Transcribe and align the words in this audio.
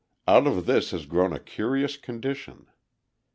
Out 0.27 0.47
of 0.47 0.65
this 0.65 0.89
has 0.89 1.05
grown 1.05 1.31
a 1.31 1.37
curious 1.37 1.95
condition. 1.95 2.65